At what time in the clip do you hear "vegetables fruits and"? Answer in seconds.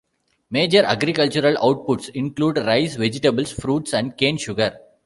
2.95-4.17